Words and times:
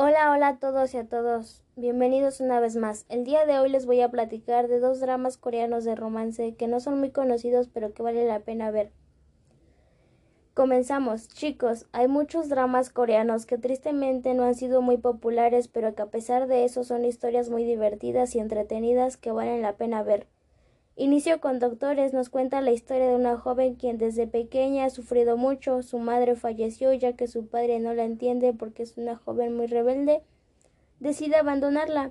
Hola, 0.00 0.30
hola 0.30 0.46
a 0.46 0.58
todos 0.60 0.94
y 0.94 0.96
a 0.96 1.08
todos. 1.08 1.64
Bienvenidos 1.74 2.40
una 2.40 2.60
vez 2.60 2.76
más. 2.76 3.04
El 3.08 3.24
día 3.24 3.46
de 3.46 3.58
hoy 3.58 3.68
les 3.68 3.84
voy 3.84 4.00
a 4.00 4.08
platicar 4.08 4.68
de 4.68 4.78
dos 4.78 5.00
dramas 5.00 5.36
coreanos 5.36 5.82
de 5.82 5.96
romance 5.96 6.54
que 6.54 6.68
no 6.68 6.78
son 6.78 7.00
muy 7.00 7.10
conocidos 7.10 7.66
pero 7.66 7.92
que 7.92 8.04
vale 8.04 8.24
la 8.24 8.38
pena 8.38 8.70
ver. 8.70 8.92
Comenzamos. 10.54 11.26
Chicos, 11.26 11.86
hay 11.90 12.06
muchos 12.06 12.48
dramas 12.48 12.90
coreanos 12.90 13.44
que 13.44 13.58
tristemente 13.58 14.34
no 14.34 14.44
han 14.44 14.54
sido 14.54 14.82
muy 14.82 14.98
populares 14.98 15.66
pero 15.66 15.92
que 15.96 16.02
a 16.02 16.12
pesar 16.12 16.46
de 16.46 16.64
eso 16.64 16.84
son 16.84 17.04
historias 17.04 17.50
muy 17.50 17.64
divertidas 17.64 18.36
y 18.36 18.38
entretenidas 18.38 19.16
que 19.16 19.32
valen 19.32 19.62
la 19.62 19.72
pena 19.72 20.04
ver. 20.04 20.28
Inicio 21.00 21.40
con 21.40 21.60
Doctores 21.60 22.12
nos 22.12 22.28
cuenta 22.28 22.60
la 22.60 22.72
historia 22.72 23.06
de 23.06 23.14
una 23.14 23.36
joven 23.36 23.76
quien 23.76 23.98
desde 23.98 24.26
pequeña 24.26 24.86
ha 24.86 24.90
sufrido 24.90 25.36
mucho, 25.36 25.80
su 25.84 26.00
madre 26.00 26.34
falleció 26.34 26.92
ya 26.92 27.12
que 27.12 27.28
su 27.28 27.46
padre 27.46 27.78
no 27.78 27.94
la 27.94 28.02
entiende 28.02 28.52
porque 28.52 28.82
es 28.82 28.98
una 28.98 29.14
joven 29.14 29.56
muy 29.56 29.68
rebelde, 29.68 30.22
decide 30.98 31.36
abandonarla. 31.36 32.10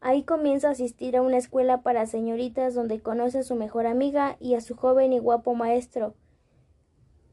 Ahí 0.00 0.22
comienza 0.22 0.68
a 0.68 0.70
asistir 0.70 1.16
a 1.16 1.22
una 1.22 1.38
escuela 1.38 1.82
para 1.82 2.06
señoritas 2.06 2.74
donde 2.76 3.00
conoce 3.00 3.40
a 3.40 3.42
su 3.42 3.56
mejor 3.56 3.88
amiga 3.88 4.36
y 4.38 4.54
a 4.54 4.60
su 4.60 4.76
joven 4.76 5.12
y 5.12 5.18
guapo 5.18 5.56
maestro, 5.56 6.14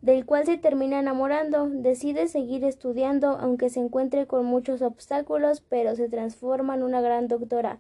del 0.02 0.26
cual 0.26 0.48
se 0.48 0.58
termina 0.58 1.00
enamorando, 1.00 1.70
decide 1.70 2.28
seguir 2.28 2.64
estudiando 2.64 3.38
aunque 3.40 3.70
se 3.70 3.80
encuentre 3.80 4.26
con 4.26 4.46
muchos 4.46 4.82
obstáculos, 4.82 5.62
pero 5.62 5.96
se 5.96 6.10
transforma 6.10 6.74
en 6.74 6.82
una 6.82 7.00
gran 7.00 7.28
doctora. 7.28 7.80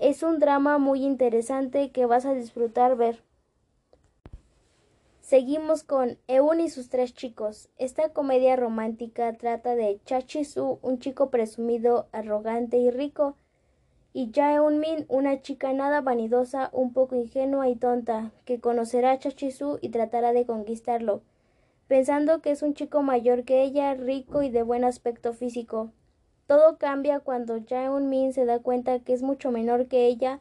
Es 0.00 0.22
un 0.22 0.38
drama 0.38 0.78
muy 0.78 1.04
interesante 1.04 1.90
que 1.90 2.06
vas 2.06 2.24
a 2.24 2.32
disfrutar 2.32 2.96
ver. 2.96 3.22
Seguimos 5.20 5.84
con 5.84 6.16
Eun 6.26 6.60
y 6.60 6.70
sus 6.70 6.88
tres 6.88 7.12
chicos. 7.12 7.68
Esta 7.76 8.08
comedia 8.08 8.56
romántica 8.56 9.34
trata 9.34 9.74
de 9.74 10.00
Chachi-su, 10.06 10.78
un 10.80 11.00
chico 11.00 11.28
presumido, 11.28 12.08
arrogante 12.12 12.78
y 12.78 12.90
rico, 12.90 13.36
y 14.14 14.32
Jae-un-min, 14.32 15.04
una 15.08 15.42
chica 15.42 15.74
nada 15.74 16.00
vanidosa, 16.00 16.70
un 16.72 16.94
poco 16.94 17.14
ingenua 17.14 17.68
y 17.68 17.76
tonta, 17.76 18.32
que 18.46 18.58
conocerá 18.58 19.12
a 19.12 19.18
Chachi-su 19.18 19.80
y 19.82 19.90
tratará 19.90 20.32
de 20.32 20.46
conquistarlo, 20.46 21.20
pensando 21.88 22.40
que 22.40 22.52
es 22.52 22.62
un 22.62 22.72
chico 22.72 23.02
mayor 23.02 23.44
que 23.44 23.62
ella, 23.62 23.92
rico 23.92 24.42
y 24.42 24.48
de 24.48 24.62
buen 24.62 24.84
aspecto 24.84 25.34
físico. 25.34 25.92
Todo 26.50 26.78
cambia 26.78 27.20
cuando 27.20 27.60
Jaeun 27.64 28.08
Min 28.08 28.32
se 28.32 28.44
da 28.44 28.58
cuenta 28.58 28.98
que 28.98 29.12
es 29.12 29.22
mucho 29.22 29.52
menor 29.52 29.86
que 29.86 30.08
ella 30.08 30.40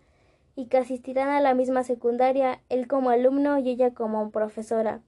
y 0.56 0.66
que 0.66 0.80
asistirán 0.80 1.30
a 1.30 1.40
la 1.40 1.54
misma 1.54 1.84
secundaria, 1.84 2.64
él 2.68 2.88
como 2.88 3.12
alumno 3.12 3.60
y 3.60 3.70
ella 3.70 3.94
como 3.94 4.32
profesora. 4.32 5.04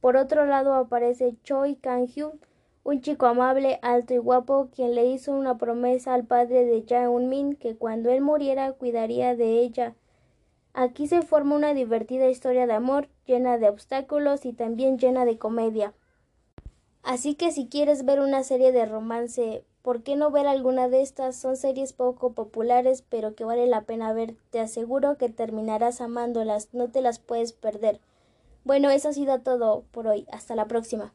Por 0.00 0.16
otro 0.16 0.46
lado 0.46 0.72
aparece 0.72 1.36
Choi 1.44 1.76
Kang-hyun, 1.76 2.40
un 2.82 3.02
chico 3.02 3.26
amable, 3.26 3.78
alto 3.82 4.14
y 4.14 4.16
guapo, 4.16 4.70
quien 4.74 4.94
le 4.94 5.04
hizo 5.04 5.32
una 5.32 5.58
promesa 5.58 6.14
al 6.14 6.24
padre 6.24 6.64
de 6.64 6.82
Jaeun 6.88 7.28
Min 7.28 7.54
que 7.54 7.76
cuando 7.76 8.08
él 8.08 8.22
muriera 8.22 8.72
cuidaría 8.72 9.36
de 9.36 9.60
ella. 9.60 9.96
Aquí 10.72 11.08
se 11.08 11.20
forma 11.20 11.56
una 11.56 11.74
divertida 11.74 12.30
historia 12.30 12.66
de 12.66 12.72
amor, 12.72 13.10
llena 13.26 13.58
de 13.58 13.68
obstáculos 13.68 14.46
y 14.46 14.54
también 14.54 14.96
llena 14.96 15.26
de 15.26 15.36
comedia. 15.36 15.92
Así 17.02 17.34
que 17.34 17.52
si 17.52 17.68
quieres 17.68 18.06
ver 18.06 18.20
una 18.20 18.42
serie 18.44 18.72
de 18.72 18.86
romance 18.86 19.66
¿Por 19.82 20.02
qué 20.02 20.16
no 20.16 20.30
ver 20.30 20.46
alguna 20.46 20.88
de 20.88 21.02
estas? 21.02 21.36
Son 21.36 21.56
series 21.56 21.92
poco 21.92 22.32
populares, 22.32 23.02
pero 23.08 23.34
que 23.34 23.44
vale 23.44 23.66
la 23.66 23.82
pena 23.82 24.12
ver. 24.12 24.36
Te 24.50 24.60
aseguro 24.60 25.16
que 25.16 25.28
terminarás 25.28 26.00
amándolas, 26.00 26.68
no 26.72 26.88
te 26.88 27.00
las 27.00 27.18
puedes 27.18 27.52
perder. 27.52 28.00
Bueno, 28.64 28.90
eso 28.90 29.08
ha 29.08 29.12
sido 29.12 29.40
todo 29.40 29.84
por 29.92 30.06
hoy. 30.06 30.26
Hasta 30.30 30.54
la 30.54 30.66
próxima. 30.66 31.14